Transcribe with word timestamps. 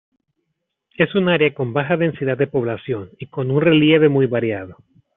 Es 0.97 1.13
un 1.13 1.29
área 1.29 1.53
con 1.53 1.73
baja 1.73 1.95
densidad 1.95 2.35
de 2.35 2.47
población 2.47 3.11
y 3.19 3.27
con 3.27 3.51
un 3.51 3.61
relieve 3.61 4.09
muy 4.09 4.25
variado. 4.25 4.77